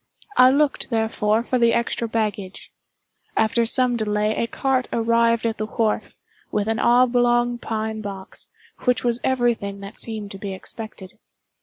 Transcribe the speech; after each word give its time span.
I 0.35 0.49
looked, 0.49 0.89
therefore, 0.89 1.43
for 1.43 1.59
the 1.59 1.73
extra 1.73 2.07
baggage. 2.07 2.71
After 3.37 3.67
some 3.67 3.95
delay, 3.97 4.35
a 4.35 4.47
cart 4.47 4.89
arrived 4.91 5.45
at 5.45 5.59
the 5.59 5.67
wharf, 5.67 6.15
with 6.51 6.67
an 6.67 6.79
oblong 6.79 7.59
pine 7.59 8.01
box, 8.01 8.47
which 8.85 9.03
was 9.03 9.21
every 9.23 9.53
thing 9.53 9.79
that 9.81 9.99
seemed 9.99 10.31
to 10.31 10.39
be 10.39 10.55
expected. 10.55 11.19